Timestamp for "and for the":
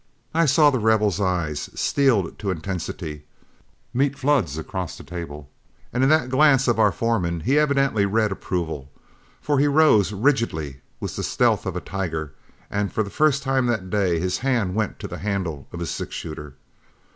12.71-13.11